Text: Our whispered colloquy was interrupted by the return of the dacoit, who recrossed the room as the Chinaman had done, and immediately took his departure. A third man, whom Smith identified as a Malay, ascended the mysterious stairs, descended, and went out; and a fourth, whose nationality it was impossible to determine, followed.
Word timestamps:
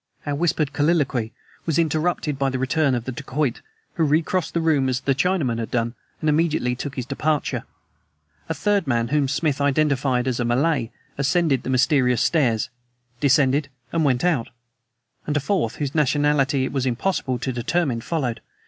Our 0.25 0.33
whispered 0.33 0.73
colloquy 0.73 1.31
was 1.67 1.77
interrupted 1.77 2.39
by 2.39 2.49
the 2.49 2.57
return 2.57 2.95
of 2.95 3.05
the 3.05 3.11
dacoit, 3.11 3.61
who 3.93 4.03
recrossed 4.03 4.55
the 4.55 4.59
room 4.59 4.89
as 4.89 5.01
the 5.01 5.13
Chinaman 5.13 5.59
had 5.59 5.69
done, 5.69 5.93
and 6.21 6.27
immediately 6.27 6.75
took 6.75 6.95
his 6.95 7.05
departure. 7.05 7.65
A 8.49 8.55
third 8.55 8.87
man, 8.87 9.09
whom 9.09 9.27
Smith 9.27 9.61
identified 9.61 10.27
as 10.27 10.39
a 10.39 10.43
Malay, 10.43 10.89
ascended 11.19 11.61
the 11.61 11.69
mysterious 11.69 12.23
stairs, 12.23 12.71
descended, 13.19 13.69
and 13.93 14.03
went 14.03 14.23
out; 14.23 14.49
and 15.27 15.37
a 15.37 15.39
fourth, 15.39 15.75
whose 15.75 15.93
nationality 15.93 16.65
it 16.65 16.71
was 16.73 16.87
impossible 16.87 17.37
to 17.37 17.53
determine, 17.53 18.01
followed. 18.01 18.41